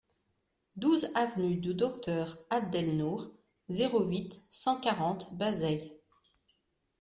[0.77, 3.31] douze avenue du Docteur Abd El Nour,
[3.69, 5.93] zéro huit, cent quarante, Bazeilles